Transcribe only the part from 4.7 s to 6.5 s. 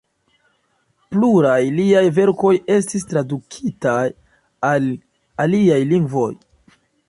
al aliaj lingvoj.